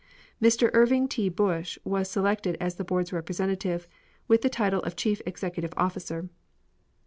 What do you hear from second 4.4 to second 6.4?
the title of chief executive officer.